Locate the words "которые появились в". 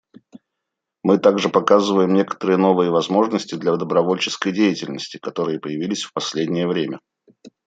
5.19-6.11